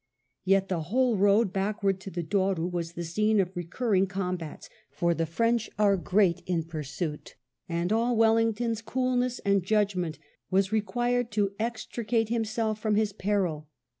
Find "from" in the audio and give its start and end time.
12.79-12.95